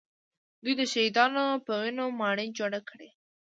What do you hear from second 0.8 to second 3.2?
شهیدانو په وینو ماڼۍ جوړې کړې